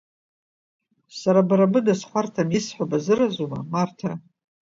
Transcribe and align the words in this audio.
Сара 1.19 1.41
бара 1.47 1.71
быда 1.71 1.93
схәарҭам, 1.99 2.49
исҳәо 2.57 2.85
базыразума, 2.91 3.59
Марҭа? 3.71 4.11